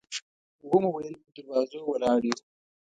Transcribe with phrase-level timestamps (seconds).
[0.69, 2.37] و مو ویل په دروازه ولاړ یو.